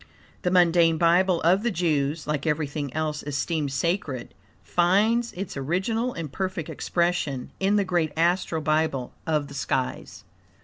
The 0.41 0.49
mundane 0.49 0.97
Bible 0.97 1.43
of 1.43 1.61
the 1.61 1.69
Jews, 1.69 2.25
like 2.25 2.47
everything 2.47 2.91
else 2.95 3.21
esteemed 3.21 3.71
sacred, 3.71 4.33
finds 4.63 5.31
its 5.33 5.55
original 5.55 6.13
and 6.13 6.31
perfect 6.31 6.71
expression 6.71 7.51
in 7.59 7.75
the 7.75 7.85
great 7.85 8.11
Astral 8.17 8.61
Bible 8.63 9.13
of 9.27 9.47
the 9.47 9.53
skies. 9.53 10.23